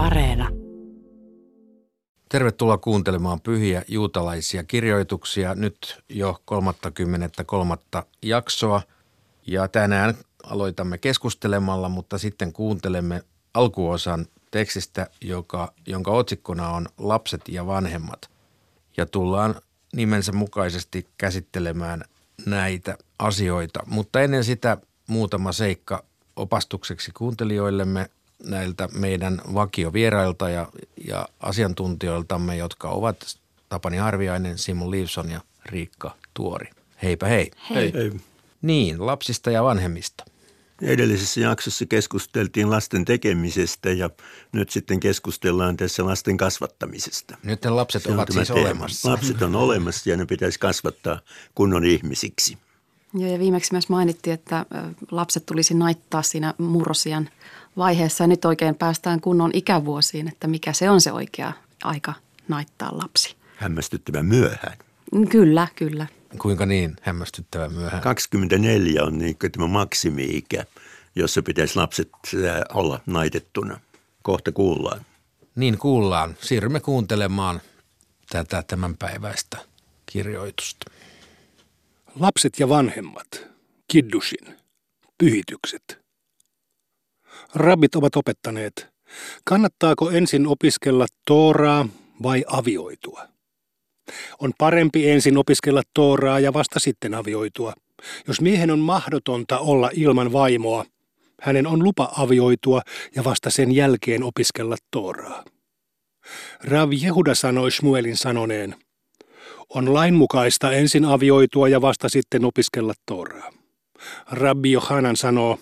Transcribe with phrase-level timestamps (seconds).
[0.00, 0.48] Areena.
[2.28, 5.54] Tervetuloa kuuntelemaan pyhiä juutalaisia kirjoituksia.
[5.54, 7.76] Nyt jo 33.
[8.22, 8.82] jaksoa.
[9.46, 13.22] Ja tänään aloitamme keskustelemalla, mutta sitten kuuntelemme
[13.54, 18.30] alkuosan tekstistä, joka, jonka otsikkona on Lapset ja vanhemmat.
[18.96, 19.54] Ja tullaan
[19.96, 22.04] nimensä mukaisesti käsittelemään
[22.46, 23.80] näitä asioita.
[23.86, 24.76] Mutta ennen sitä
[25.06, 26.04] muutama seikka
[26.36, 28.10] opastukseksi kuuntelijoillemme
[28.44, 30.68] näiltä meidän vakiovierailta ja,
[31.08, 33.36] ja asiantuntijoiltamme, jotka ovat
[33.68, 36.70] Tapani Harviainen, Simon Liivson ja Riikka Tuori.
[37.02, 37.50] Heipä hei.
[37.70, 37.92] Hei.
[37.94, 38.12] Ei.
[38.62, 40.24] Niin, lapsista ja vanhemmista.
[40.82, 44.10] Edellisessä jaksossa keskusteltiin lasten tekemisestä ja
[44.52, 47.36] nyt sitten keskustellaan tässä lasten kasvattamisesta.
[47.42, 48.62] Nyt ne lapset Se on ovat siis teema.
[48.62, 49.10] olemassa.
[49.10, 51.20] Lapset on olemassa ja ne pitäisi kasvattaa
[51.54, 52.58] kunnon ihmisiksi.
[53.14, 54.66] Joo, ja viimeksi myös mainittiin, että
[55.10, 57.28] lapset tulisi naittaa siinä murrosian
[57.76, 58.24] vaiheessa.
[58.24, 61.52] Ja nyt oikein päästään kunnon ikävuosiin, että mikä se on se oikea
[61.84, 62.14] aika
[62.48, 63.36] naittaa lapsi.
[63.56, 64.78] Hämmästyttävän myöhään.
[65.12, 66.06] Mm, Kyllä, kyllä.
[66.38, 68.02] Kuinka niin hämmästyttävä myöhään.
[68.02, 70.64] 24 on niin tämä maksimi-ikä,
[71.14, 72.10] jossa pitäisi lapset
[72.74, 73.80] olla naitettuna.
[74.22, 75.00] Kohta kuullaan.
[75.56, 76.36] Niin kuullaan.
[76.40, 77.60] Siirrymme kuuntelemaan
[78.30, 79.58] tätä tämänpäiväistä
[80.06, 80.90] kirjoitusta.
[82.20, 83.46] Lapset ja vanhemmat,
[83.88, 84.56] kiddushin,
[85.18, 85.99] pyhitykset.
[87.54, 88.88] Rabbit ovat opettaneet,
[89.44, 91.88] kannattaako ensin opiskella Tooraa
[92.22, 93.28] vai avioitua.
[94.38, 97.74] On parempi ensin opiskella Tooraa ja vasta sitten avioitua.
[98.28, 100.84] Jos miehen on mahdotonta olla ilman vaimoa,
[101.40, 102.82] hänen on lupa avioitua
[103.16, 105.44] ja vasta sen jälkeen opiskella Tooraa.
[106.64, 108.74] Rav Jehuda sanoi Shmuelin sanoneen–
[109.74, 113.52] on lainmukaista ensin avioitua ja vasta sitten opiskella Tooraa.
[114.30, 115.58] Rabbi Johanan sanoo,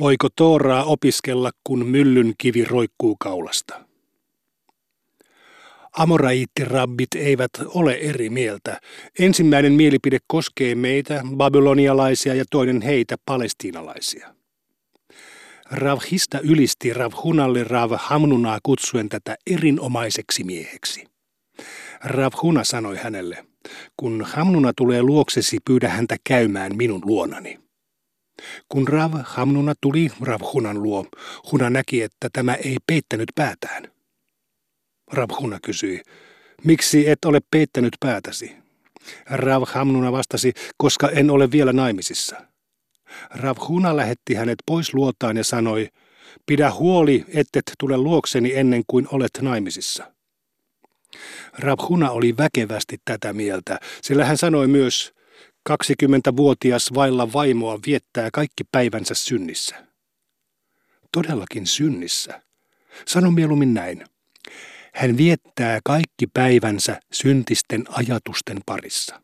[0.00, 3.84] voiko Tooraa opiskella, kun myllyn kivi roikkuu kaulasta?
[5.92, 8.80] Amoraiittirabbit eivät ole eri mieltä.
[9.18, 14.34] Ensimmäinen mielipide koskee meitä, babylonialaisia, ja toinen heitä, palestiinalaisia.
[15.70, 21.04] Rav Hista ylisti Rav Hunalle Rav Hamnunaa kutsuen tätä erinomaiseksi mieheksi.
[22.04, 23.46] Rav Huna sanoi hänelle,
[23.96, 27.63] kun Hamnuna tulee luoksesi, pyydä häntä käymään minun luonani.
[28.68, 31.06] Kun Rav Hamnuna tuli Rav Hunan luo,
[31.52, 33.92] Huna näki, että tämä ei peittänyt päätään.
[35.12, 36.02] Rav Huna kysyi,
[36.64, 38.56] miksi et ole peittänyt päätäsi?
[39.30, 42.36] Rav Hamnuna vastasi, koska en ole vielä naimisissa.
[43.30, 45.88] Rav Huna lähetti hänet pois luotaan ja sanoi,
[46.46, 50.14] pidä huoli, ettet tule luokseni ennen kuin olet naimisissa.
[51.58, 55.13] Rabhuna oli väkevästi tätä mieltä, sillä hän sanoi myös,
[55.70, 59.86] 20-vuotias vailla vaimoa viettää kaikki päivänsä synnissä.
[61.12, 62.42] Todellakin synnissä.
[63.06, 64.04] Sano mieluummin näin.
[64.94, 69.20] Hän viettää kaikki päivänsä syntisten ajatusten parissa.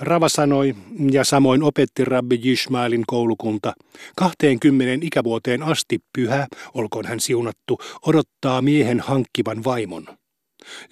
[0.00, 0.74] Rava sanoi,
[1.10, 3.72] ja samoin opetti rabbi Jishmaelin koulukunta,
[4.16, 10.06] 20 ikävuoteen asti pyhä, olkoon hän siunattu, odottaa miehen hankkivan vaimon.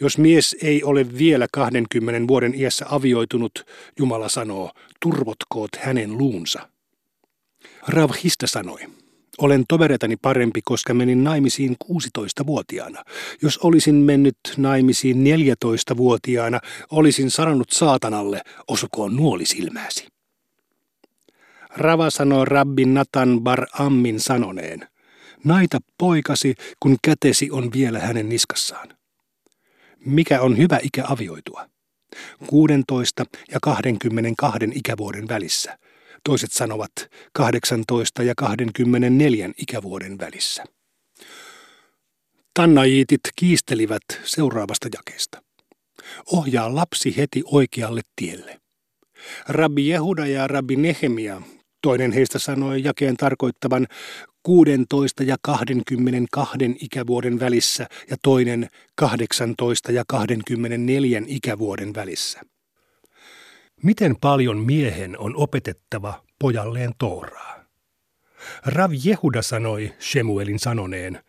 [0.00, 3.66] Jos mies ei ole vielä 20 vuoden iässä avioitunut,
[3.98, 6.68] Jumala sanoo, turvotkoot hänen luunsa.
[7.88, 8.80] Rav Hista sanoi,
[9.38, 13.04] olen toveretani parempi, koska menin naimisiin 16-vuotiaana.
[13.42, 16.60] Jos olisin mennyt naimisiin 14-vuotiaana,
[16.90, 20.06] olisin sanonut saatanalle, osukoon nuoli silmääsi.
[21.76, 24.88] Rava sanoi rabbi Natan bar Ammin sanoneen,
[25.44, 28.88] naita poikasi, kun kätesi on vielä hänen niskassaan.
[30.04, 31.68] Mikä on hyvä ikä avioitua?
[32.46, 35.78] 16 ja 22 ikävuoden välissä.
[36.24, 36.92] Toiset sanovat
[37.32, 40.64] 18 ja 24 ikävuoden välissä.
[42.54, 45.42] Tannajiitit kiistelivät seuraavasta jakeesta.
[46.32, 48.60] Ohjaa lapsi heti oikealle tielle.
[49.48, 51.42] Rabbi Jehuda ja Rabbi Nehemia,
[51.82, 53.86] toinen heistä sanoi jakeen tarkoittavan
[54.42, 62.40] 16 ja 22 ikävuoden välissä ja toinen 18 ja 24 ikävuoden välissä.
[63.82, 67.64] Miten paljon miehen on opetettava pojalleen Tooraa?
[68.66, 71.20] Rav Jehuda sanoi Shemuelin sanoneen,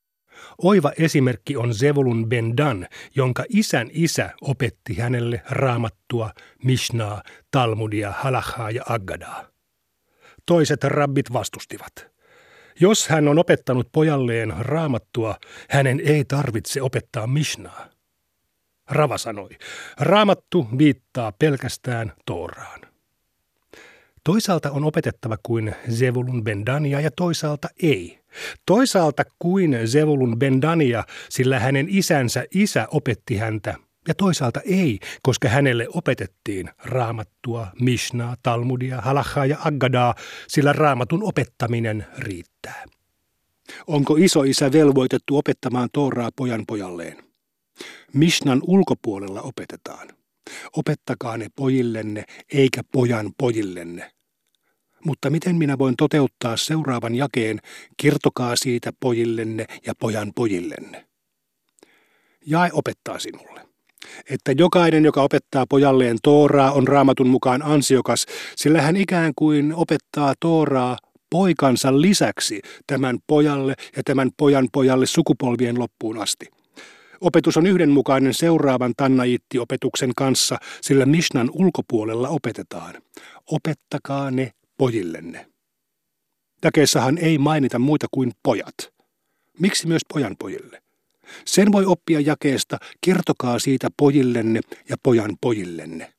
[0.57, 6.31] Oiva esimerkki on Zevulun ben Dan, jonka isän isä opetti hänelle raamattua,
[6.63, 9.52] Mishnaa, Talmudia, Halachaa ja Aggadaa.
[10.45, 12.13] Toiset rabbit vastustivat.
[12.79, 15.35] Jos hän on opettanut pojalleen raamattua,
[15.69, 17.89] hänen ei tarvitse opettaa Mishnaa.
[18.89, 19.49] Rava sanoi,
[19.99, 22.81] raamattu viittaa pelkästään Tooraan.
[24.23, 28.19] Toisaalta on opetettava kuin Zevulun Bendania ja toisaalta ei.
[28.65, 33.75] Toisaalta kuin Zevulun Bendania, sillä hänen isänsä isä opetti häntä,
[34.07, 40.15] ja toisaalta ei, koska hänelle opetettiin raamattua, mishnaa, talmudia, halakhaa ja aggadaa,
[40.47, 42.85] sillä raamatun opettaminen riittää.
[43.87, 47.23] Onko isoisä velvoitettu opettamaan Tooraa pojan pojalleen?
[48.13, 50.07] Mishnan ulkopuolella opetetaan.
[50.77, 52.23] Opettakaa ne pojillenne,
[52.53, 54.11] eikä pojan pojillenne.
[55.05, 57.59] Mutta miten minä voin toteuttaa seuraavan jakeen,
[57.97, 61.07] kertokaa siitä pojillenne ja pojan pojillenne?
[62.45, 63.72] Jae opettaa sinulle
[64.29, 70.33] että jokainen, joka opettaa pojalleen Tooraa, on raamatun mukaan ansiokas, sillä hän ikään kuin opettaa
[70.39, 70.97] Tooraa
[71.29, 76.45] poikansa lisäksi tämän pojalle ja tämän pojan pojalle sukupolvien loppuun asti.
[77.21, 82.93] Opetus on yhdenmukainen seuraavan Tannaitti-opetuksen kanssa, sillä Mishnan ulkopuolella opetetaan.
[83.51, 85.45] Opettakaa ne pojillenne.
[86.61, 88.75] Takeessahan ei mainita muita kuin pojat.
[89.59, 90.82] Miksi myös pojan pojille?
[91.45, 94.59] Sen voi oppia jakeesta, kertokaa siitä pojillenne
[94.89, 96.13] ja pojan pojillenne.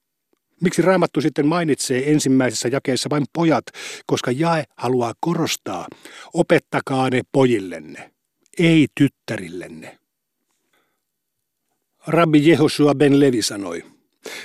[0.60, 3.64] Miksi Raamattu sitten mainitsee ensimmäisessä jakeessa vain pojat,
[4.06, 5.86] koska jae haluaa korostaa,
[6.34, 8.10] opettakaa ne pojillenne,
[8.58, 9.98] ei tyttärillenne.
[12.06, 13.84] Rabbi Jehoshua ben Levi sanoi,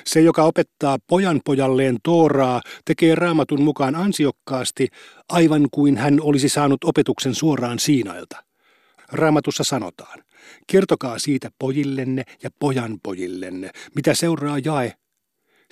[0.06, 4.88] se, joka opettaa pojan pojalleen Tooraa, tekee raamatun mukaan ansiokkaasti,
[5.30, 8.49] aivan kuin hän olisi saanut opetuksen suoraan Siinailta.
[9.12, 10.24] Raamatussa sanotaan,
[10.68, 14.94] kertokaa siitä pojillenne ja pojan pojillenne, mitä seuraa jae.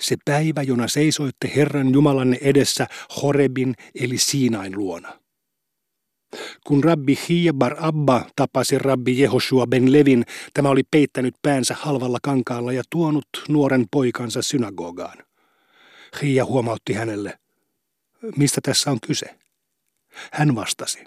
[0.00, 2.86] Se päivä, jona seisoitte Herran Jumalanne edessä
[3.22, 5.20] Horebin eli Siinain luona.
[6.66, 10.24] Kun rabbi Hiebar Abba tapasi rabbi Jehoshua ben Levin,
[10.54, 15.18] tämä oli peittänyt päänsä halvalla kankaalla ja tuonut nuoren poikansa synagogaan.
[16.22, 17.38] Hia huomautti hänelle,
[18.36, 19.38] mistä tässä on kyse?
[20.32, 21.04] Hän vastasi,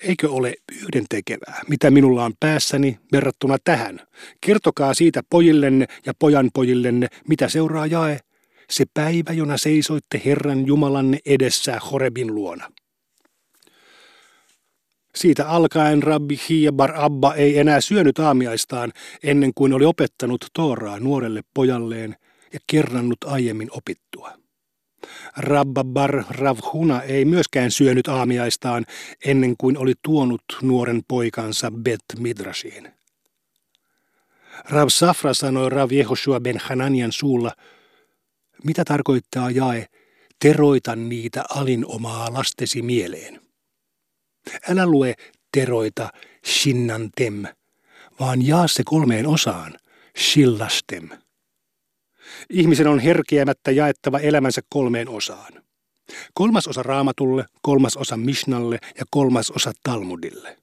[0.00, 4.00] eikö ole yhden tekevää, mitä minulla on päässäni verrattuna tähän?
[4.40, 8.18] Kertokaa siitä pojillenne ja pojan pojillenne, mitä seuraa jae,
[8.70, 12.72] se päivä, jona seisoitte Herran Jumalanne edessä Horebin luona.
[15.14, 18.92] Siitä alkaen rabbi Hiebar Abba ei enää syönyt aamiaistaan
[19.22, 22.16] ennen kuin oli opettanut Tooraa nuorelle pojalleen
[22.52, 24.32] ja kerrannut aiemmin opittua.
[25.36, 28.86] Rabba Bar Ravhuna ei myöskään syönyt aamiaistaan
[29.24, 32.88] ennen kuin oli tuonut nuoren poikansa Bet Midrashiin.
[34.70, 37.52] Rav Safra sanoi Rav Jehoshua ben Hananian suulla,
[38.64, 39.86] mitä tarkoittaa jae,
[40.38, 43.40] teroita niitä alinomaa lastesi mieleen.
[44.68, 45.14] Älä lue
[45.52, 46.08] teroita
[46.46, 47.42] shinnantem,
[48.20, 49.74] vaan jaa se kolmeen osaan,
[50.18, 51.08] shillastem.
[52.50, 55.62] Ihmisen on herkeämättä jaettava elämänsä kolmeen osaan.
[56.34, 60.58] Kolmas osa raamatulle, kolmas osa Mishnalle ja kolmas osa Talmudille.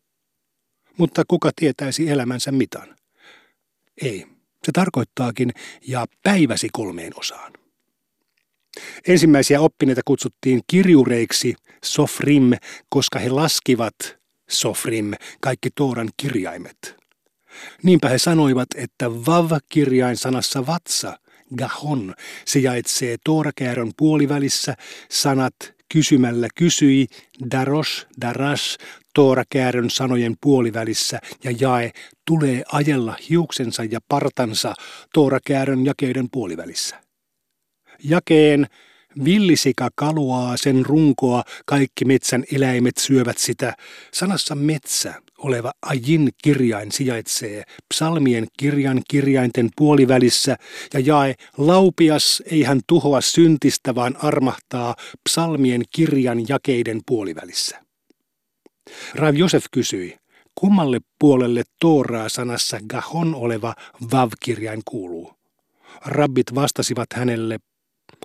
[0.97, 2.95] Mutta kuka tietäisi elämänsä mitan?
[4.01, 4.25] Ei,
[4.65, 5.51] se tarkoittaakin
[5.87, 7.53] ja päiväsi kolmeen osaan.
[9.07, 11.55] Ensimmäisiä oppineita kutsuttiin kirjureiksi,
[11.85, 12.51] sofrim,
[12.89, 13.95] koska he laskivat,
[14.49, 15.11] sofrim,
[15.41, 16.95] kaikki Tooran kirjaimet.
[17.83, 21.19] Niinpä he sanoivat, että vav-kirjain sanassa vatsa,
[21.55, 22.15] gahon,
[22.45, 24.75] sijaitsee Toorakääron puolivälissä,
[25.09, 25.55] sanat
[25.93, 27.07] kysymällä kysyi,
[27.51, 28.77] daros, daras,
[29.13, 31.19] Toorakääron sanojen puolivälissä.
[31.43, 31.91] Ja jae
[32.25, 34.73] tulee ajella hiuksensa ja partansa
[35.13, 37.01] Toorakääron jakeiden puolivälissä.
[38.03, 38.67] Jakeen
[39.25, 43.73] Villisika kaluaa sen runkoa, kaikki metsän eläimet syövät sitä.
[44.13, 50.57] Sanassa metsä oleva ajin kirjain sijaitsee psalmien kirjan kirjainten puolivälissä
[50.93, 54.95] ja jae laupias ei hän tuhoa syntistä, vaan armahtaa
[55.29, 57.81] psalmien kirjan jakeiden puolivälissä.
[59.15, 60.17] Rav Josef kysyi,
[60.55, 63.75] kummalle puolelle Tooraa sanassa Gahon oleva
[64.11, 65.33] Vav-kirjain kuuluu?
[66.05, 67.59] Rabbit vastasivat hänelle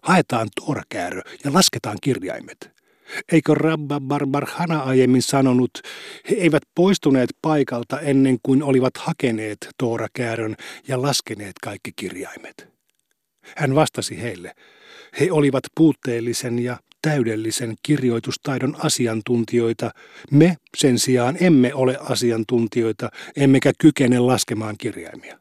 [0.03, 2.74] Haetaan tuorakäärö ja lasketaan kirjaimet.
[3.33, 5.71] Eikö Rabba Barbarhana aiemmin sanonut,
[6.31, 10.57] he eivät poistuneet paikalta ennen kuin olivat hakeneet Toorakäärön
[10.89, 12.69] ja laskeneet kaikki kirjaimet.
[13.57, 14.55] Hän vastasi heille,
[15.21, 19.91] he olivat puutteellisen ja täydellisen kirjoitustaidon asiantuntijoita.
[20.31, 25.39] Me sen sijaan emme ole asiantuntijoita, emmekä kykene laskemaan kirjaimia.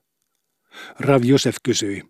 [1.00, 2.04] Rav Josef kysyi,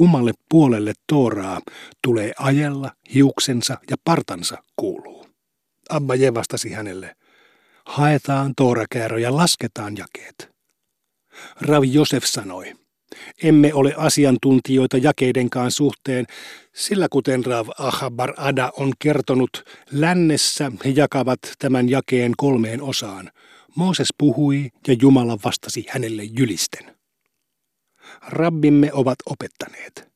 [0.00, 1.60] kummalle puolelle Tooraa
[2.02, 5.26] tulee ajella, hiuksensa ja partansa kuuluu.
[5.88, 7.16] Abba Je vastasi hänelle,
[7.86, 10.50] haetaan Toorakäärö ja lasketaan jakeet.
[11.60, 12.72] Rav Josef sanoi,
[13.42, 16.26] Emme ole asiantuntijoita jakeidenkaan suhteen,
[16.74, 23.30] sillä kuten Rav Ahabar Ada on kertonut, lännessä he jakavat tämän jakeen kolmeen osaan.
[23.76, 26.99] Mooses puhui ja Jumala vastasi hänelle jylisten.
[28.28, 30.10] Rabbimme ovat opettaneet.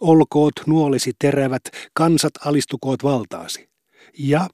[0.00, 1.62] Olkoot nuolesi terävät,
[1.94, 3.68] kansat alistukoot valtaasi.
[4.18, 4.48] Ja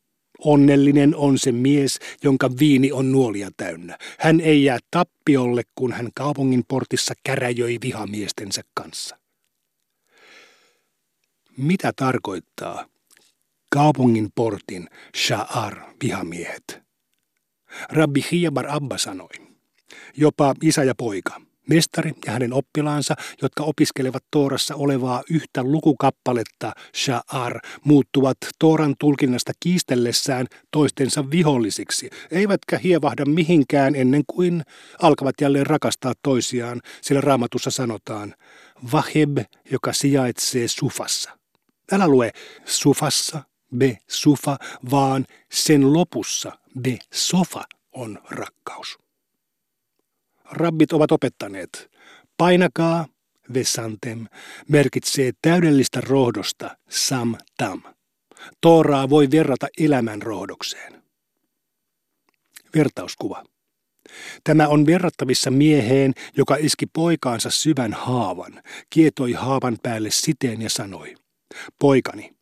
[0.45, 3.99] Onnellinen on se mies, jonka viini on nuolia täynnä.
[4.19, 9.19] Hän ei jää tappiolle, kun hän kaupungin portissa käräjöi vihamiestensä kanssa.
[11.57, 12.87] Mitä tarkoittaa
[13.71, 16.83] kaupungin portin sha'ar vihamiehet?
[17.89, 19.35] Rabbi Hiabar Abba sanoi,
[20.17, 27.61] jopa isä ja poika– Mestari ja hänen oppilaansa, jotka opiskelevat Toorassa olevaa yhtä lukukappaletta, Sha'ar,
[27.85, 34.63] muuttuvat Tooran tulkinnasta kiistellessään toistensa vihollisiksi, eivätkä hievahda mihinkään ennen kuin
[35.03, 38.35] alkavat jälleen rakastaa toisiaan, sillä raamatussa sanotaan,
[38.93, 39.39] Vaheb,
[39.71, 41.39] joka sijaitsee Sufassa.
[41.93, 42.31] Älä lue
[42.65, 43.43] Sufassa,
[43.77, 44.57] be Sufa,
[44.91, 49.04] vaan sen lopussa be Sofa on rakkaus
[50.51, 51.91] rabbit ovat opettaneet.
[52.37, 53.07] Painakaa,
[53.55, 54.27] vesantem,
[54.69, 57.83] merkitsee täydellistä rohdosta, sam tam.
[58.61, 61.03] Tooraa voi verrata elämän rohdokseen.
[62.75, 63.45] Vertauskuva.
[64.45, 71.15] Tämä on verrattavissa mieheen, joka iski poikaansa syvän haavan, kietoi haavan päälle siteen ja sanoi,
[71.79, 72.34] Poikani,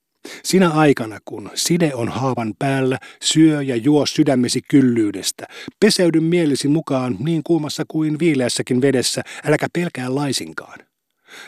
[0.45, 5.47] sinä aikana, kun side on haavan päällä, syö ja juo sydämesi kyllyydestä.
[5.81, 10.79] Peseydy mielesi mukaan niin kuumassa kuin viileässäkin vedessä, äläkä pelkää laisinkaan.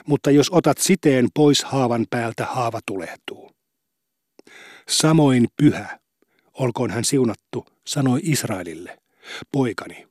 [0.07, 3.50] Mutta jos otat siteen pois haavan päältä, haava tulehtuu.
[4.88, 5.99] Samoin pyhä,
[6.54, 8.99] olkoon hän siunattu, sanoi Israelille,
[9.52, 10.07] poikani,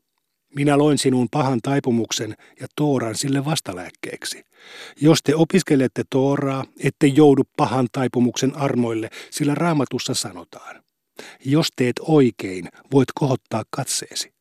[0.55, 4.43] minä loin sinun pahan taipumuksen ja Tooran sille vastalääkkeeksi.
[5.01, 10.83] Jos te opiskelette Tooraa, ette joudu pahan taipumuksen armoille, sillä raamatussa sanotaan.
[11.45, 14.33] Jos teet oikein, voit kohottaa katseesi.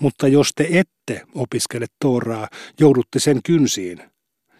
[0.00, 2.48] Mutta jos te ette opiskele Tooraa,
[2.80, 4.02] joudutte sen kynsiin,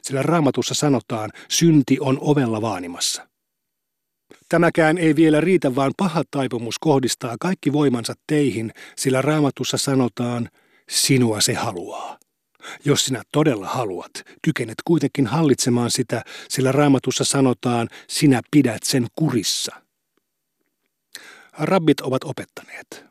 [0.02, 3.29] sillä raamatussa sanotaan, synti on ovella vaanimassa.
[4.48, 10.48] Tämäkään ei vielä riitä, vaan paha taipumus kohdistaa kaikki voimansa teihin, sillä raamatussa sanotaan,
[10.90, 12.18] sinua se haluaa.
[12.84, 14.10] Jos sinä todella haluat,
[14.42, 19.72] kykenet kuitenkin hallitsemaan sitä, sillä raamatussa sanotaan, sinä pidät sen kurissa.
[21.58, 23.04] Rabbit ovat opettaneet.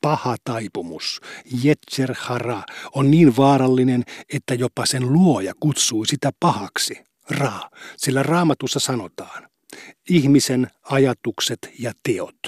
[0.00, 1.20] Paha taipumus,
[1.62, 2.62] Jetzer Hara,
[2.94, 7.60] on niin vaarallinen, että jopa sen luoja kutsuu sitä pahaksi, Ra,
[7.96, 9.48] sillä raamatussa sanotaan,
[10.08, 12.38] Ihmisen ajatukset ja teot,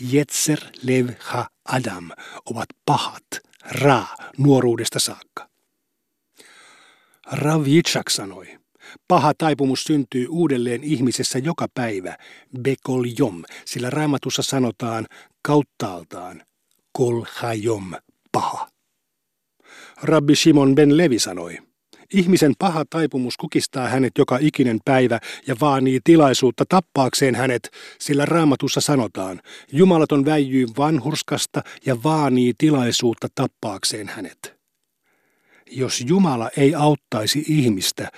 [0.00, 2.10] Jetser Lev Ha Adam,
[2.50, 3.26] ovat pahat,
[3.70, 4.06] Ra,
[4.38, 5.48] nuoruudesta saakka.
[7.32, 8.58] Rav Yitzhak sanoi,
[9.08, 12.16] paha taipumus syntyy uudelleen ihmisessä joka päivä,
[12.62, 15.06] Bekol Jom, sillä raamatussa sanotaan
[15.42, 16.42] kauttaaltaan,
[16.92, 17.92] Kol Hayom,
[18.32, 18.68] paha.
[20.02, 21.58] Rabbi Shimon ben Levi sanoi,
[22.12, 28.80] Ihmisen paha taipumus kukistaa hänet joka ikinen päivä ja vaanii tilaisuutta tappaakseen hänet, sillä raamatussa
[28.80, 29.40] sanotaan,
[29.72, 34.54] Jumalaton väijyy vanhurskasta ja vaanii tilaisuutta tappaakseen hänet.
[35.70, 38.08] Jos Jumala ei auttaisi ihmistä,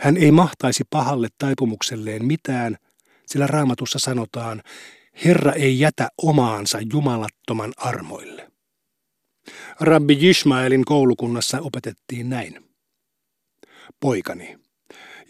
[0.00, 2.76] hän ei mahtaisi pahalle taipumukselleen mitään,
[3.26, 4.62] sillä raamatussa sanotaan,
[5.24, 8.50] Herra ei jätä omaansa jumalattoman armoille.
[9.80, 12.69] Rabbi Jishmaelin koulukunnassa opetettiin näin
[14.00, 14.58] poikani.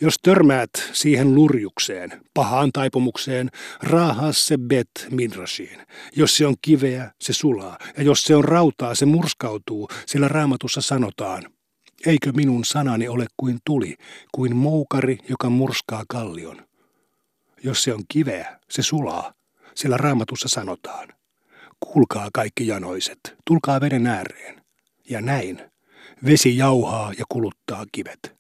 [0.00, 3.50] Jos törmäät siihen lurjukseen, pahaan taipumukseen,
[3.83, 5.87] raahaa se bet midrashiin.
[6.16, 10.80] Jos se on kiveä, se sulaa, ja jos se on rautaa, se murskautuu, sillä raamatussa
[10.80, 11.42] sanotaan,
[12.07, 13.97] eikö minun sanani ole kuin tuli,
[14.33, 16.66] kuin moukari, joka murskaa kallion.
[17.64, 19.35] Jos se on kiveä, se sulaa,
[19.75, 21.09] sillä raamatussa sanotaan,
[21.80, 24.62] kuulkaa kaikki janoiset, tulkaa veden ääreen.
[25.11, 25.71] Ja näin.
[26.25, 28.39] Vesi jauhaa ja kuluttaa kivet.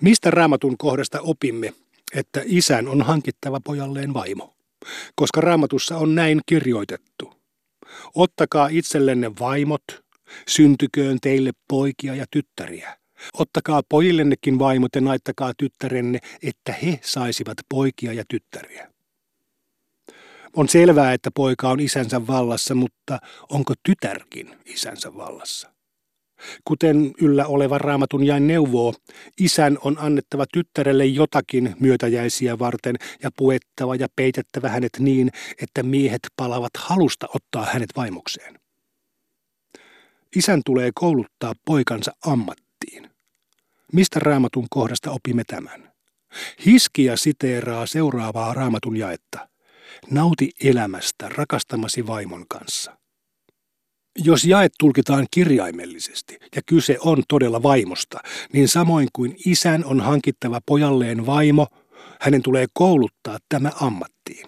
[0.00, 1.74] Mistä raamatun kohdasta opimme,
[2.14, 4.54] että isän on hankittava pojalleen vaimo?
[5.14, 7.34] Koska raamatussa on näin kirjoitettu.
[8.14, 9.82] Ottakaa itsellenne vaimot,
[10.48, 12.98] syntyköön teille poikia ja tyttäriä.
[13.34, 18.92] Ottakaa pojillennekin vaimot ja naittakaa tyttärenne, että he saisivat poikia ja tyttäriä.
[20.56, 23.18] On selvää, että poika on isänsä vallassa, mutta
[23.48, 25.77] onko tytärkin isänsä vallassa?
[26.64, 28.94] Kuten yllä oleva raamatun jain neuvoo,
[29.40, 35.30] isän on annettava tyttärelle jotakin myötäjäisiä varten ja puettava ja peitettävä hänet niin,
[35.62, 38.58] että miehet palavat halusta ottaa hänet vaimokseen.
[40.36, 43.10] Isän tulee kouluttaa poikansa ammattiin.
[43.92, 45.92] Mistä raamatun kohdasta opimme tämän?
[46.66, 49.48] Hiskia siteeraa seuraavaa raamatun jaetta.
[50.10, 52.98] Nauti elämästä rakastamasi vaimon kanssa.
[54.24, 58.18] Jos jaet tulkitaan kirjaimellisesti ja kyse on todella vaimosta,
[58.52, 61.66] niin samoin kuin isän on hankittava pojalleen vaimo,
[62.20, 64.46] hänen tulee kouluttaa tämä ammattiin.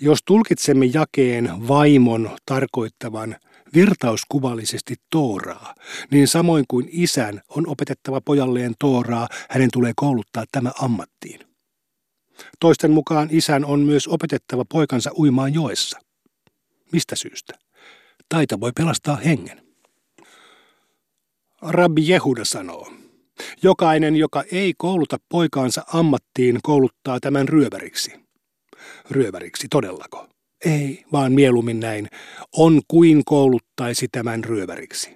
[0.00, 3.36] Jos tulkitsemme jakeen vaimon tarkoittavan
[3.74, 5.74] virtauskuvallisesti Tooraa,
[6.10, 11.40] niin samoin kuin isän on opetettava pojalleen Tooraa, hänen tulee kouluttaa tämä ammattiin.
[12.60, 16.00] Toisten mukaan isän on myös opetettava poikansa uimaan joessa.
[16.92, 17.63] Mistä syystä?
[18.28, 19.64] Taita voi pelastaa hengen.
[21.62, 22.92] Rabbi Jehuda sanoo,
[23.62, 28.12] jokainen, joka ei kouluta poikaansa ammattiin, kouluttaa tämän ryöväriksi.
[29.10, 30.28] Ryöväriksi, todellako?
[30.64, 32.08] Ei, vaan mieluummin näin,
[32.56, 35.10] on kuin kouluttaisi tämän ryöväriksi.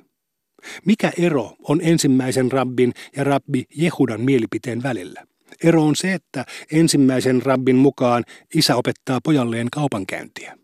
[0.85, 5.25] Mikä ero on ensimmäisen rabbin ja rabbi Jehudan mielipiteen välillä?
[5.65, 8.25] Ero on se, että ensimmäisen rabbin mukaan
[8.55, 10.59] isä opettaa pojalleen kaupankäyntiä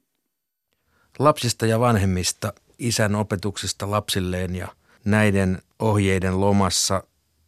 [1.19, 4.69] lapsista ja vanhemmista, isän opetuksesta lapsilleen ja
[5.05, 7.03] näiden ohjeiden lomassa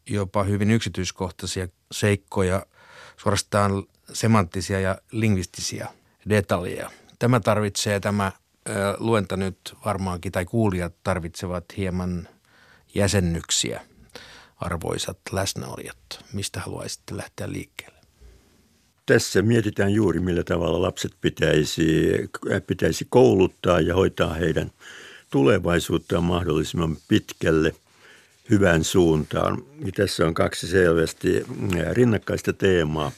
[0.07, 2.67] jopa hyvin yksityiskohtaisia seikkoja,
[3.17, 5.89] suorastaan semanttisia ja lingvistisiä
[6.29, 6.91] detaljeja.
[7.19, 8.33] Tämä tarvitsee tämä
[8.99, 12.29] luenta nyt varmaankin, tai kuulijat tarvitsevat hieman
[12.95, 13.81] jäsennyksiä,
[14.57, 15.97] arvoisat läsnäolijat.
[16.33, 17.96] Mistä haluaisitte lähteä liikkeelle?
[19.07, 22.09] Tässä mietitään juuri, millä tavalla lapset pitäisi,
[22.67, 24.71] pitäisi kouluttaa ja hoitaa heidän
[25.31, 27.75] tulevaisuuttaan mahdollisimman pitkälle
[28.51, 29.63] hyvään suuntaan.
[29.85, 31.45] Ja tässä on kaksi selvästi
[31.93, 33.13] rinnakkaista teemaa.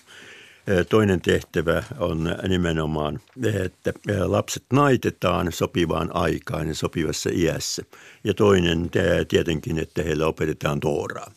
[0.89, 3.21] Toinen tehtävä on nimenomaan,
[3.65, 3.93] että
[4.27, 7.83] lapset naitetaan sopivaan aikaan ja sopivassa iässä.
[8.25, 8.91] Ja toinen
[9.29, 11.33] tietenkin, että heille opetetaan Tooraa.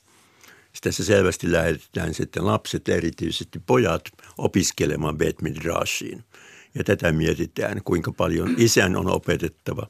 [0.81, 4.01] Tässä selvästi lähetetään sitten lapset, erityisesti pojat,
[4.37, 6.23] opiskelemaan Bet Midrashiin.
[6.75, 9.87] Ja tätä mietitään, kuinka paljon isän on opetettava,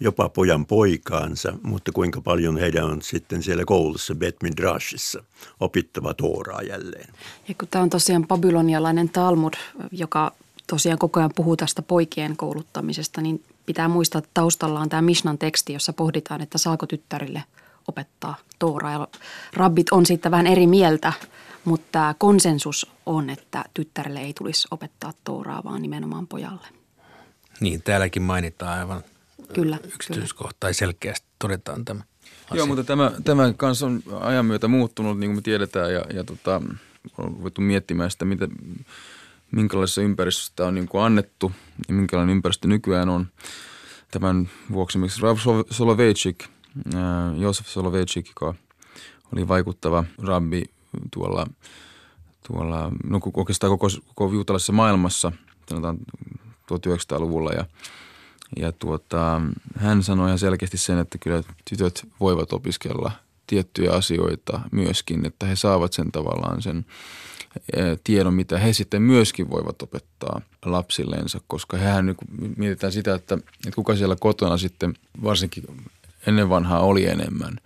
[0.00, 5.24] jopa pojan poikaansa, mutta kuinka paljon heidän on sitten siellä koulussa Bet Midrashissa
[5.60, 7.08] opittava Tooraa jälleen.
[7.48, 9.54] Ja kun tämä on tosiaan babylonialainen Talmud,
[9.92, 10.32] joka
[10.66, 15.38] tosiaan koko ajan puhuu tästä poikien kouluttamisesta, niin pitää muistaa, että taustalla on tämä Mishnan
[15.38, 17.42] teksti, jossa pohditaan, että saako tyttärille–
[17.88, 18.92] opettaa Tooraa.
[18.92, 19.08] Ja
[19.52, 21.12] rabbit on siitä vähän eri mieltä,
[21.64, 26.66] mutta konsensus on, että tyttärelle ei tulisi opettaa Tooraa, vaan nimenomaan pojalle.
[27.60, 29.02] Niin, täälläkin mainitaan aivan
[29.52, 32.00] kyllä, yksityiskohta selkeästi todetaan tämä
[32.44, 32.56] asia.
[32.56, 36.24] Joo, mutta tämä, tämä kanssa on ajan myötä muuttunut, niin kuin me tiedetään, ja, ja
[36.24, 36.62] tota,
[37.18, 38.48] on voitu miettimään sitä, mitä,
[39.50, 41.52] minkälaisessa ympäristössä tämä on niin kuin annettu
[41.88, 43.26] ja minkälainen ympäristö nykyään on.
[44.10, 45.36] Tämän vuoksi miksi Rav
[45.70, 46.44] Soloveitchik–
[47.36, 48.54] Josef Soloveitchik, joka
[49.32, 50.64] oli vaikuttava rabbi
[51.12, 51.46] tuolla,
[52.46, 55.32] tuolla no oikeastaan koko, koko juutalaisessa maailmassa,
[55.68, 55.98] sanotaan
[56.72, 57.66] 1900-luvulla ja,
[58.56, 59.40] ja tuota,
[59.76, 63.12] hän sanoi ihan selkeästi sen, että kyllä tytöt voivat opiskella
[63.46, 66.86] tiettyjä asioita myöskin, että he saavat sen tavallaan sen
[68.04, 72.16] tiedon, mitä he sitten myöskin voivat opettaa lapsilleensa, koska hehän nyt
[72.56, 75.64] mietitään sitä, että, että kuka siellä kotona sitten varsinkin
[76.28, 77.56] ennen vanhaa oli enemmän,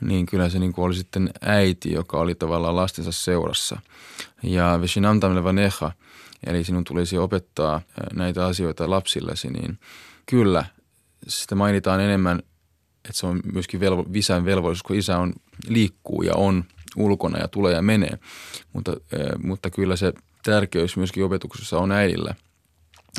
[0.00, 3.80] niin kyllä se niin kuin oli sitten äiti, joka oli tavallaan lastensa seurassa.
[4.42, 5.92] Ja Veshinamtam levanecha,
[6.46, 7.80] eli sinun tulisi opettaa
[8.14, 9.78] näitä asioita lapsillesi, niin
[10.26, 10.64] kyllä
[11.28, 12.38] sitä mainitaan enemmän,
[13.04, 15.32] että se on myöskin velvo, isän velvollisuus, kun isä on,
[15.68, 16.64] liikkuu ja on
[16.96, 18.18] ulkona ja tulee ja menee.
[18.72, 18.92] Mutta,
[19.42, 20.12] mutta kyllä se
[20.44, 22.34] tärkeys myöskin opetuksessa on äidillä.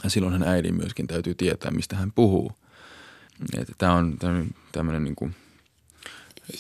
[0.04, 2.52] Ja silloin hän äidin myöskin täytyy tietää, mistä hän puhuu–
[3.78, 4.18] tämä on
[4.72, 5.36] tämmöinen niin kuin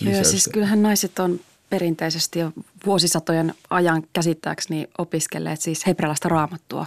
[0.02, 2.52] Joo, siis kyllähän naiset on perinteisesti jo
[2.86, 6.86] vuosisatojen ajan käsittääkseni opiskelleet siis hebrealaista raamattua.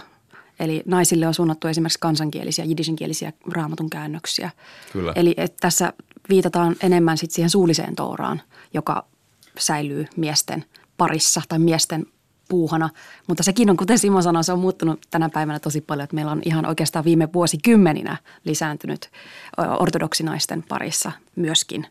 [0.59, 4.51] Eli naisille on suunnattu esimerkiksi kansankielisiä, jidishinkielisiä raamatun käännöksiä.
[4.93, 5.13] Kyllä.
[5.15, 5.93] Eli että tässä
[6.29, 8.41] viitataan enemmän sit siihen suulliseen tooraan,
[8.73, 9.05] joka
[9.59, 10.65] säilyy miesten
[10.97, 12.05] parissa tai miesten
[12.51, 12.89] puuhana.
[13.27, 16.31] Mutta sekin on, kuten Simo sanoi, se on muuttunut tänä päivänä tosi paljon, että meillä
[16.31, 19.09] on ihan oikeastaan viime vuosikymmeninä lisääntynyt
[19.79, 21.87] ortodoksinaisten parissa myöskin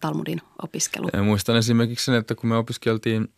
[0.00, 1.08] Talmudin opiskelu.
[1.12, 3.28] Ja muistan esimerkiksi sen, että kun me opiskeltiin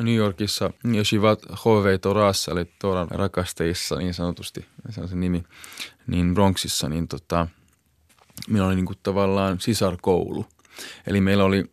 [0.00, 5.44] New Yorkissa Yeshivat Hovei Torassa, eli Toran rakastajissa niin sanotusti, se on se nimi,
[6.06, 7.46] niin Bronxissa, niin tota,
[8.48, 10.46] meillä oli niin kuin tavallaan sisarkoulu.
[11.06, 11.64] Eli meillä oli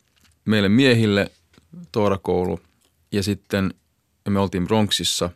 [0.45, 1.31] meille miehille
[1.91, 2.59] Toorakoulu
[3.11, 3.73] ja sitten
[4.31, 5.29] me oltiin Bronxissa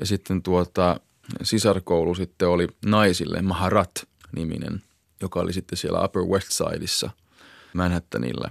[0.00, 1.00] ja sitten tuota,
[1.42, 4.82] sisarkoulu sitten oli naisille Maharat-niminen,
[5.20, 7.10] joka oli sitten siellä Upper West Sideissa
[7.72, 8.50] Manhattanilla.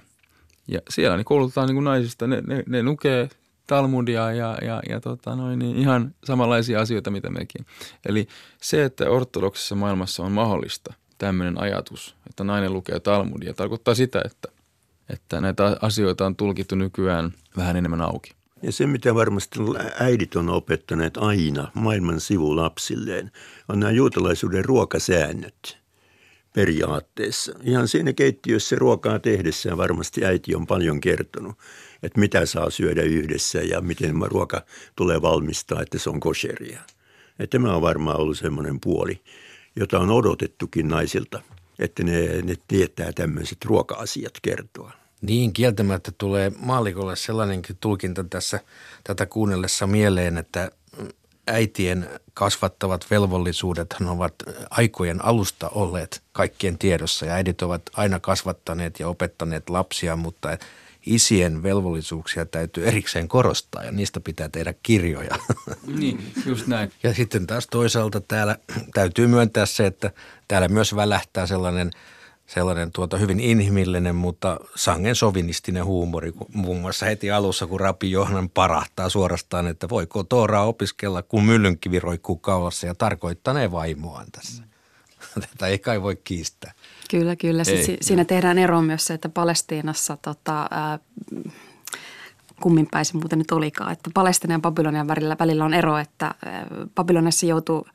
[0.67, 3.30] Ja siellä niin koulutetaan niin kuin naisista, ne, ne, ne lukee
[3.67, 7.65] Talmudia ja, ja, ja tota noin, niin ihan samanlaisia asioita, mitä mekin.
[8.06, 8.27] Eli
[8.62, 14.47] se, että ortodoksissa maailmassa on mahdollista tämmöinen ajatus, että nainen lukee Talmudia, tarkoittaa sitä, että,
[15.10, 18.32] että näitä asioita on tulkittu nykyään vähän enemmän auki.
[18.63, 19.60] Ja se, mitä varmasti
[20.00, 23.32] äidit on opettaneet aina maailman sivulapsilleen,
[23.69, 25.78] on nämä juutalaisuuden ruokasäännöt
[26.54, 27.52] periaatteessa.
[27.63, 31.56] Ihan siinä keittiössä ruokaa tehdessään varmasti äiti on paljon kertonut,
[32.04, 36.80] että mitä saa syödä yhdessä ja miten ruoka tulee valmistaa, että se on kosheria.
[37.39, 39.21] Ja tämä on varmaan ollut semmoinen puoli,
[39.76, 41.41] jota on odotettukin naisilta,
[41.80, 45.01] että ne, ne tietää tämmöiset ruoka-asiat kertoa.
[45.22, 48.60] Niin, kieltämättä tulee maalikolle sellainenkin tulkinta tässä
[49.04, 50.72] tätä kuunnellessa mieleen, että
[51.48, 54.36] äitien kasvattavat velvollisuudet ovat
[54.70, 60.58] aikojen alusta olleet kaikkien tiedossa ja äidit ovat aina kasvattaneet ja opettaneet lapsia, mutta
[61.06, 65.36] isien velvollisuuksia täytyy erikseen korostaa ja niistä pitää tehdä kirjoja.
[66.00, 66.92] Niin, just näin.
[67.04, 68.58] Ja sitten taas toisaalta täällä
[68.94, 70.12] täytyy myöntää se, että
[70.48, 71.92] täällä myös välähtää sellainen–
[72.54, 76.34] sellainen tuota hyvin inhimillinen, mutta sangen sovinistinen huumori.
[76.54, 82.00] Muun muassa heti alussa, kun Rapi Johanan parahtaa suorastaan, että voiko Tooraa opiskella, kun myllynkivi
[82.00, 84.64] roikkuu kaulassa ja tarkoittanee vaimoaan tässä.
[85.52, 86.72] Tätä ei kai voi kiistää.
[87.12, 87.64] Kyllä, kyllä.
[87.68, 91.00] Ei, si- siinä tehdään ero myös se, että Palestiinassa tota, ää,
[92.62, 96.36] kummin päin se muuten nyt olikaan, että Palestinan ja Babylonian välillä, välillä on ero, että
[96.96, 97.88] Babylonissa joutuu–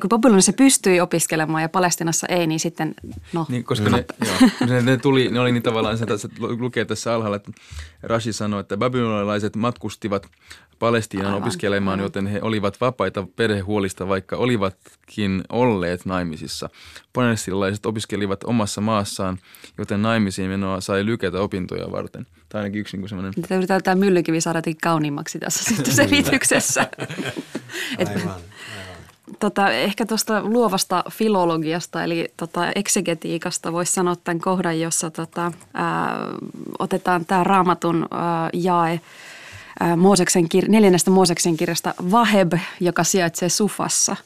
[0.00, 2.94] kun Babylonissa pystyi opiskelemaan ja Palestinassa ei, niin sitten
[3.32, 3.46] no.
[3.48, 7.14] Niin, koska ne, joo, ne, ne, tuli, ne oli niin tavallaan, se tässä, lukee tässä
[7.14, 7.52] alhaalla, että
[8.02, 10.26] Rashi sanoi, että babylonilaiset matkustivat
[10.80, 12.04] Palestiinan aivan, opiskelemaan, aivan.
[12.04, 16.70] joten he olivat vapaita perhehuolista, vaikka olivatkin olleet naimisissa.
[17.12, 19.38] Palestinalaiset opiskelivat omassa maassaan,
[19.78, 22.26] joten naimisiin menoa sai lykätä opintoja varten.
[22.48, 23.34] Tai ainakin yksi niin semmoinen.
[23.34, 26.86] Tätä yritetään tämä myllykivi saada kauniimmaksi tässä selityksessä.
[27.98, 28.40] aivan
[29.38, 36.16] tota, ehkä tuosta luovasta filologiasta eli tota, eksegetiikasta voisi sanoa tämän kohdan, jossa tota, ää,
[36.78, 39.00] otetaan tämä raamatun ää, jae
[39.80, 44.16] ää, Mooseksen kir- neljännestä Mooseksen kirjasta Vaheb, joka sijaitsee Sufassa.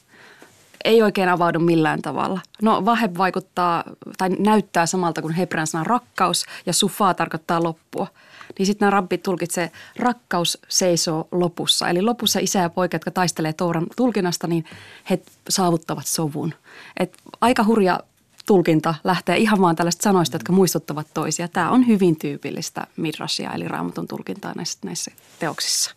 [0.85, 2.41] Ei oikein avaudu millään tavalla.
[2.61, 3.83] No Vaheb vaikuttaa
[4.17, 8.07] tai näyttää samalta kuin hebrean sana rakkaus ja Sufa tarkoittaa loppua–
[8.59, 11.89] niin sitten nämä rabbit tulkitsee, rakkaus seisoo lopussa.
[11.89, 14.65] Eli lopussa isä ja poika, jotka taistelee Touran tulkinnasta, niin
[15.09, 15.19] he
[15.49, 16.53] saavuttavat sovun.
[16.99, 17.99] Et aika hurja
[18.45, 21.47] tulkinta lähtee ihan vaan tällaista sanoista, jotka muistuttavat toisia.
[21.47, 25.95] Tämä on hyvin tyypillistä midrasia, eli raamatun tulkintaa näissä, näissä teoksissa.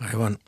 [0.00, 0.38] Aivan.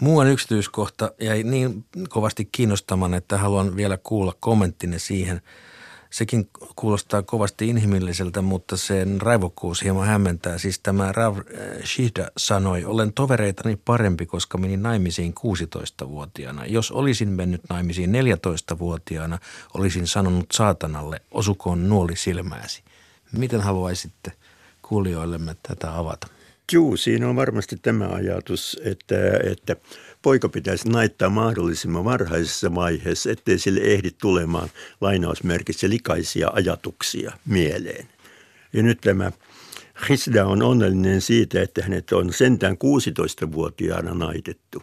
[0.00, 5.40] Muuan yksityiskohta jäi niin kovasti kiinnostamaan, että haluan vielä kuulla kommenttine siihen–
[6.14, 10.58] sekin kuulostaa kovasti inhimilliseltä, mutta sen raivokkuus hieman hämmentää.
[10.58, 16.66] Siis tämä Rav eh, Shihda sanoi, olen tovereitani parempi, koska menin naimisiin 16-vuotiaana.
[16.66, 19.38] Jos olisin mennyt naimisiin 14-vuotiaana,
[19.74, 22.82] olisin sanonut saatanalle, osukoon nuoli silmääsi.
[23.32, 24.32] Miten haluaisitte
[24.82, 26.26] kuulijoillemme tätä avata?
[26.72, 29.16] Juu, siinä on varmasti tämä ajatus, että,
[29.50, 29.76] että
[30.22, 34.68] poika pitäisi naittaa mahdollisimman varhaisessa vaiheessa, ettei sille ehdi tulemaan
[35.00, 38.08] lainausmerkissä likaisia ajatuksia mieleen.
[38.72, 39.32] Ja nyt tämä
[40.08, 44.82] Hisda on onnellinen siitä, että hänet on sentään 16-vuotiaana naitettu.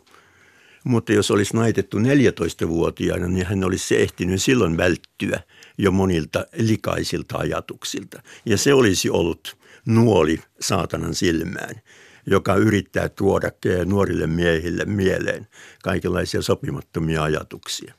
[0.84, 5.40] Mutta jos olisi naitettu 14-vuotiaana, niin hän olisi ehtinyt silloin välttyä
[5.78, 8.22] jo monilta likaisilta ajatuksilta.
[8.46, 11.76] Ja se olisi ollut nuoli saatanan silmään
[12.26, 13.52] joka yrittää tuoda
[13.86, 15.48] nuorille miehille mieleen
[15.84, 17.94] kaikenlaisia sopimattomia ajatuksia.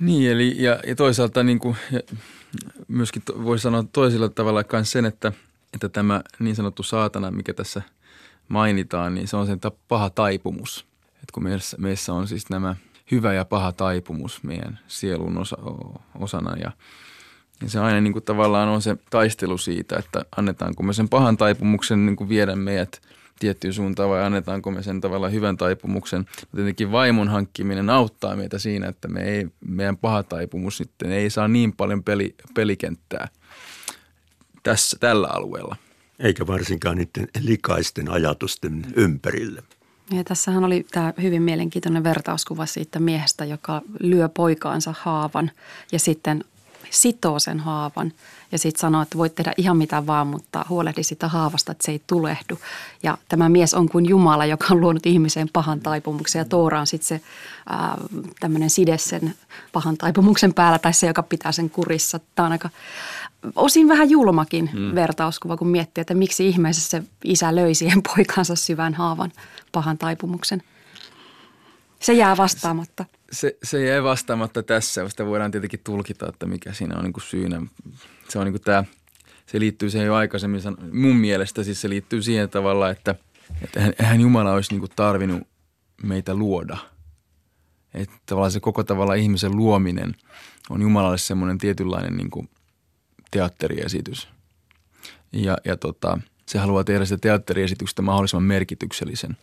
[0.00, 2.00] Niin, eli ja, ja toisaalta niin kuin, ja
[2.88, 5.32] myöskin to, voi sanoa toisella tavalla myös sen, että,
[5.74, 7.82] että tämä niin sanottu saatana, mikä tässä
[8.48, 10.86] mainitaan, niin se on sen paha taipumus.
[11.08, 12.76] Että kun meissä, meissä on siis nämä
[13.10, 15.56] hyvä ja paha taipumus meidän sielun osa,
[16.18, 16.72] osana ja,
[17.62, 21.36] ja se aina niin kuin tavallaan on se taistelu siitä, että annetaanko me sen pahan
[21.36, 23.00] taipumuksen niin kuin viedä meidät
[23.40, 26.26] tiettyyn suuntaan vai annetaanko me sen tavallaan hyvän taipumuksen.
[26.54, 31.48] Tietenkin vaimon hankkiminen auttaa meitä siinä, että me ei, meidän paha taipumus sitten ei saa
[31.48, 33.28] niin paljon peli, pelikenttää
[34.62, 35.76] tässä, tällä alueella.
[36.18, 39.62] Eikä varsinkaan niiden likaisten ajatusten ympärille.
[40.12, 45.50] Ja tässähän oli tämä hyvin mielenkiintoinen vertauskuva siitä miehestä, joka lyö poikaansa haavan
[45.92, 46.44] ja sitten
[46.90, 48.12] sitoo sen haavan
[48.52, 51.92] ja sitten sanoo, että voit tehdä ihan mitä vaan, mutta huolehdi sitä haavasta, että se
[51.92, 52.58] ei tulehdu.
[53.02, 56.86] Ja tämä mies on kuin Jumala, joka on luonut ihmiseen pahan taipumuksen ja Toora on
[56.86, 57.24] sitten se
[58.40, 59.34] tämmöinen side sen
[59.72, 62.20] pahan taipumuksen päällä tai se, joka pitää sen kurissa.
[62.34, 62.70] Tämä on aika
[63.56, 64.94] osin vähän julmakin hmm.
[64.94, 69.32] vertauskuva, kun miettii, että miksi ihmeessä se isä löi siihen poikansa syvän haavan
[69.72, 70.62] pahan taipumuksen.
[72.00, 73.04] Se jää vastaamatta.
[73.32, 75.08] Se, se jää vastaamatta tässä.
[75.08, 77.62] Sitä voidaan tietenkin tulkita, että mikä siinä on niin kuin syynä.
[78.28, 78.84] Se on niin kuin tämä,
[79.46, 80.60] se liittyy siihen jo aikaisemmin,
[80.92, 83.14] mun mielestä siis se liittyy siihen tavalla, että,
[83.62, 85.42] että eihän Jumala olisi niin kuin tarvinnut
[86.02, 86.76] meitä luoda.
[87.94, 90.14] Että tavallaan se koko tavalla ihmisen luominen
[90.70, 92.48] on Jumalalle semmoinen tietynlainen niin kuin–
[93.30, 94.28] teatteriesitys.
[95.32, 99.36] Ja, ja tota, se haluaa tehdä sitä teatteriesityksestä mahdollisimman merkityksellisen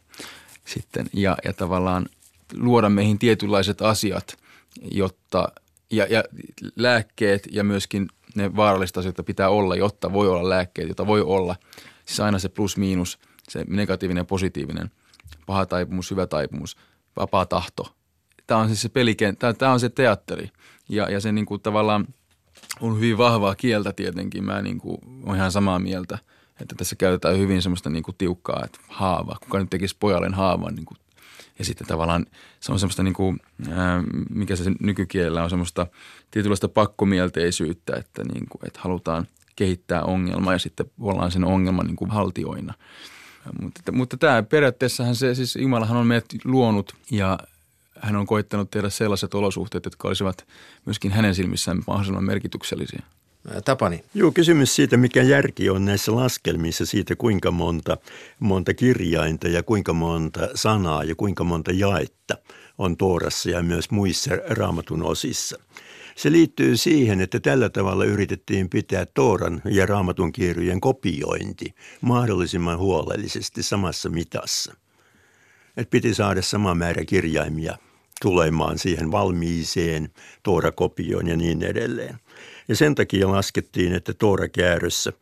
[0.65, 2.06] sitten ja, ja tavallaan
[2.53, 4.38] luoda meihin tietynlaiset asiat,
[4.91, 5.47] jotta
[5.91, 6.23] ja, ja
[6.75, 11.55] lääkkeet ja myöskin ne vaaralliset asiat, pitää olla, jotta voi olla lääkkeet, joita voi olla.
[12.05, 14.91] Siis aina se plus-miinus, se negatiivinen ja positiivinen,
[15.45, 16.77] paha taipumus, hyvä taipumus,
[17.15, 17.95] vapaa tahto.
[18.47, 20.49] Tämä on siis se pelikenttä, tämä on se teatteri
[20.89, 22.07] ja, ja se niin kuin tavallaan–
[22.81, 24.43] on hyvin vahvaa kieltä tietenkin.
[24.43, 26.17] Mä niin kuin, olen ihan samaa mieltä,
[26.62, 29.38] että tässä käytetään hyvin semmoista niin kuin tiukkaa, että haava.
[29.41, 30.97] Kuka nyt tekisi pojalle haavan niin kuin,
[31.60, 32.26] ja sitten tavallaan
[32.60, 33.39] se on semmoista, niin kuin,
[34.30, 35.88] mikä se nykykielellä on, semmoista
[36.32, 41.96] tietynlaista pakkomielteisyyttä, että, niin kuin, että halutaan kehittää ongelmaa ja sitten ollaan sen ongelman niin
[41.96, 42.74] kuin haltioina.
[43.62, 47.39] Mutta, mutta tämä periaatteessahan se, siis Jumalahan on meidät luonut ja
[48.00, 50.48] hän on koittanut tehdä sellaiset olosuhteet, jotka olisivat
[50.86, 53.04] myöskin hänen silmissään mahdollisimman merkityksellisiä.
[53.65, 54.03] Tapani.
[54.13, 57.97] Joo, kysymys siitä, mikä järki on näissä laskelmissa siitä, kuinka monta,
[58.39, 62.38] monta kirjainta ja kuinka monta sanaa ja kuinka monta jaetta
[62.77, 65.60] on Toorassa ja myös muissa raamatun osissa.
[66.15, 73.63] Se liittyy siihen, että tällä tavalla yritettiin pitää Tooran ja raamatun kirjojen kopiointi mahdollisimman huolellisesti
[73.63, 74.75] samassa mitassa.
[75.77, 77.77] Et piti saada sama määrä kirjaimia
[78.21, 80.10] tulemaan siihen valmiiseen
[80.43, 82.19] Toora-kopioon ja niin edelleen.
[82.67, 85.13] Ja sen takia laskettiin, että Toora-käärössä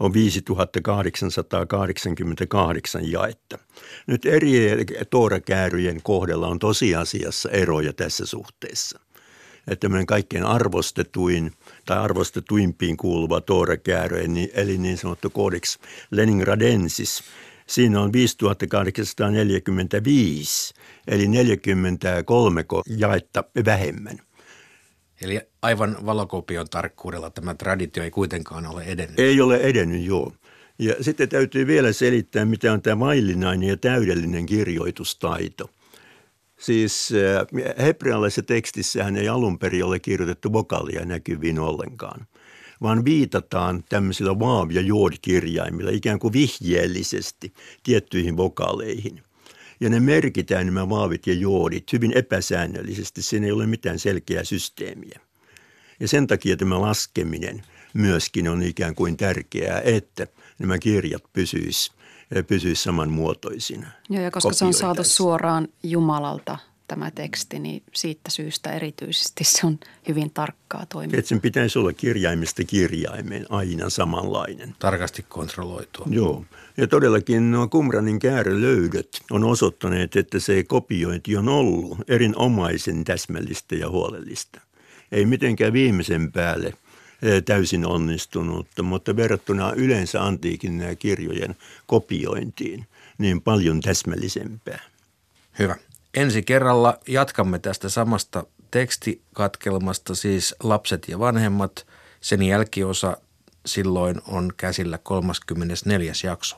[0.00, 3.58] on 5888 jaetta.
[4.06, 9.00] Nyt eri Toora-kääryjen kohdalla on tosiasiassa eroja tässä suhteessa.
[9.68, 11.52] Että tämmöinen kaikkein arvostetuin
[11.84, 14.22] tai arvostetuimpiin kuuluva Toora-käärö,
[14.54, 15.78] eli niin sanottu Codex
[16.10, 17.22] Leningradensis–
[17.66, 20.74] Siinä on 5845,
[21.08, 24.18] eli 43 jaetta vähemmän.
[25.22, 29.18] Eli aivan valokopion tarkkuudella tämä traditio ei kuitenkaan ole edennyt.
[29.18, 30.32] Ei ole edennyt, joo.
[30.78, 35.70] Ja sitten täytyy vielä selittää, mitä on tämä maillinainen ja täydellinen kirjoitustaito.
[36.58, 42.26] Siis äh, hebrealaisessa tekstissähän ei alun perin ole kirjoitettu vokaalia näkyviin ollenkaan
[42.82, 49.22] vaan viitataan tämmöisillä vaav- ja jood-kirjaimilla ikään kuin vihjeellisesti tiettyihin vokaaleihin.
[49.82, 53.22] Ja ne merkitään nämä vaavit ja joodit hyvin epäsäännöllisesti.
[53.22, 55.20] Siinä ei ole mitään selkeää systeemiä.
[56.00, 57.62] Ja sen takia tämä laskeminen
[57.94, 60.26] myöskin on ikään kuin tärkeää, että
[60.58, 63.86] nämä kirjat pysyisivät pysyis samanmuotoisina.
[64.10, 66.58] Joo, ja koska se on saatu suoraan Jumalalta
[66.92, 69.78] tämä teksti, niin siitä syystä erityisesti se on
[70.08, 71.18] hyvin tarkkaa toimintaa.
[71.18, 74.74] Että sen pitäisi olla kirjaimesta kirjaimeen aina samanlainen.
[74.78, 76.06] Tarkasti kontrolloitua.
[76.10, 76.44] Joo.
[76.76, 83.88] Ja todellakin nuo Kumranin käärölöydöt on osoittaneet, että se kopiointi on ollut erinomaisen täsmällistä ja
[83.88, 84.60] huolellista.
[85.12, 86.66] Ei mitenkään viimeisen päälle
[87.22, 92.86] eh, täysin onnistunut, mutta verrattuna yleensä antiikin kirjojen kopiointiin,
[93.18, 94.80] niin paljon täsmällisempää.
[95.58, 95.76] Hyvä.
[96.14, 101.86] Ensi kerralla jatkamme tästä samasta tekstikatkelmasta, siis lapset ja vanhemmat.
[102.20, 103.16] Sen jälkiosa
[103.66, 106.12] silloin on käsillä 34.
[106.24, 106.56] jakso.